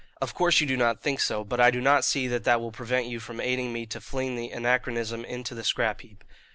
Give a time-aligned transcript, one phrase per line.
[0.19, 2.71] Of course you do not think so; but I do not see that that will
[2.71, 6.23] prevent you from aiding me to fling the anachronism into the scrap heap.